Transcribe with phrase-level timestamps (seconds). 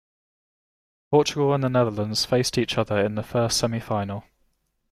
[1.11, 4.23] Portugal and the Netherlands faced each other in the first semi-final.